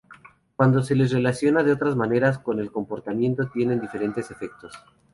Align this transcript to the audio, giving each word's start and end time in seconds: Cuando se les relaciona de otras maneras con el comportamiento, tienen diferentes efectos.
Cuando 0.55 0.81
se 0.81 0.95
les 0.95 1.11
relaciona 1.11 1.61
de 1.61 1.73
otras 1.73 1.95
maneras 1.95 2.39
con 2.39 2.59
el 2.59 2.71
comportamiento, 2.71 3.51
tienen 3.53 3.79
diferentes 3.79 4.31
efectos. 4.31 4.73